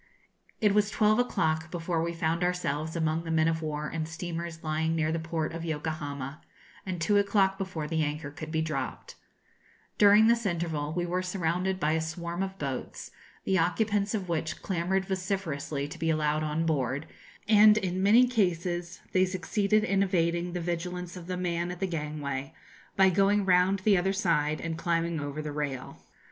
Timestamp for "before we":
1.69-2.11